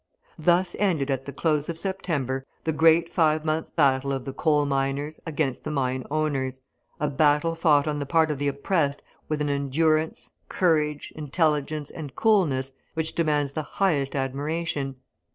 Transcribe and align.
Thus 0.39 0.75
ended 0.79 1.11
at 1.11 1.25
the 1.25 1.31
close 1.31 1.69
of 1.69 1.77
September 1.77 2.43
the 2.63 2.71
great 2.73 3.13
five 3.13 3.45
months' 3.45 3.69
battle 3.69 4.11
of 4.13 4.25
the 4.25 4.33
coal 4.33 4.65
miners 4.65 5.19
against 5.27 5.63
the 5.63 5.69
mine 5.69 6.05
owners, 6.09 6.61
a 6.99 7.07
battle 7.07 7.53
fought 7.53 7.87
on 7.87 7.99
the 7.99 8.07
part 8.07 8.31
of 8.31 8.39
the 8.39 8.47
oppressed 8.47 9.03
with 9.29 9.41
an 9.41 9.49
endurance, 9.51 10.31
courage, 10.49 11.13
intelligence, 11.15 11.91
and 11.91 12.15
coolness 12.15 12.71
which 12.95 13.13
demands 13.13 13.51
the 13.51 13.61
highest 13.61 14.15
admiration. 14.15 14.95